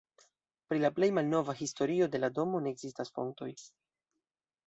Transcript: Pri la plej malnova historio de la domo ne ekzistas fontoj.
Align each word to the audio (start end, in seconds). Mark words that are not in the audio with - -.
Pri 0.69 0.79
la 0.83 0.89
plej 0.99 1.09
malnova 1.17 1.55
historio 1.59 2.07
de 2.15 2.21
la 2.23 2.29
domo 2.39 2.61
ne 2.67 2.73
ekzistas 2.77 3.13
fontoj. 3.19 3.53